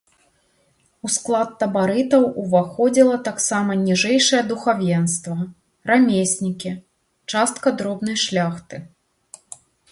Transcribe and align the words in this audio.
У 1.07 1.09
склад 1.15 1.49
табарытаў 1.63 2.23
уваходзіла 2.43 3.19
таксама 3.29 3.77
ніжэйшае 3.83 4.41
духавенства, 4.51 5.37
рамеснікі, 5.93 6.71
частка 7.31 7.67
дробнай 7.83 8.17
шляхты. 8.27 8.85